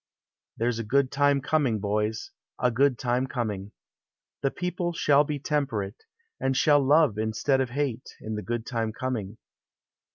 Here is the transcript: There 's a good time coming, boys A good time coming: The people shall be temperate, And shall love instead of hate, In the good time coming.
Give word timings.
There 0.57 0.71
's 0.71 0.79
a 0.79 0.83
good 0.83 1.11
time 1.11 1.41
coming, 1.41 1.79
boys 1.79 2.31
A 2.59 2.71
good 2.71 2.97
time 2.97 3.27
coming: 3.27 3.71
The 4.41 4.49
people 4.49 4.93
shall 4.93 5.23
be 5.23 5.37
temperate, 5.37 6.05
And 6.39 6.57
shall 6.57 6.81
love 6.83 7.19
instead 7.19 7.61
of 7.61 7.69
hate, 7.69 8.15
In 8.19 8.33
the 8.33 8.41
good 8.41 8.65
time 8.65 8.93
coming. 8.93 9.37